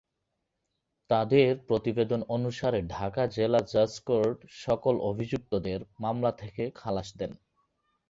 তাদের 1.09 1.49
প্রতিবেদন 1.67 2.21
অনুসারে 2.27 2.79
ঢাকা 2.87 3.23
জেলা 3.27 3.61
জাজ 3.71 3.93
কোর্ট 3.99 4.37
সকল 4.59 4.95
অভিযুক্তদের 5.01 5.79
মামলা 5.99 6.31
থেকে 6.31 6.63
খালাস 6.75 7.09
দেন। 7.17 7.31